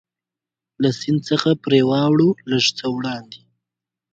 چې 0.73 0.77
له 0.81 0.89
سیند 0.99 1.21
څخه 1.29 1.49
پرې 1.63 1.81
واوړو، 1.89 2.29
لږ 2.51 2.65
څه 2.77 2.85
وړاندې. 2.95 3.41